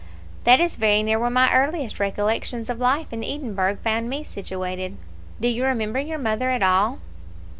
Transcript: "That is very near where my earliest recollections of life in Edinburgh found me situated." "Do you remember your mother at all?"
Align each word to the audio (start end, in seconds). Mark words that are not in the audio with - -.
"That 0.45 0.59
is 0.59 0.77
very 0.77 1.03
near 1.03 1.19
where 1.19 1.29
my 1.29 1.53
earliest 1.53 1.99
recollections 1.99 2.71
of 2.71 2.79
life 2.79 3.13
in 3.13 3.23
Edinburgh 3.23 3.75
found 3.83 4.09
me 4.09 4.23
situated." 4.23 4.97
"Do 5.39 5.47
you 5.47 5.63
remember 5.63 5.99
your 5.99 6.17
mother 6.17 6.49
at 6.49 6.63
all?" 6.63 6.97